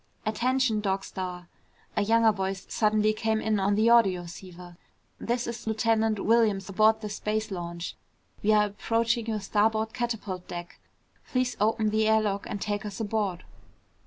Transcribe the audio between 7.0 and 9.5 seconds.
the space launch. We are approaching your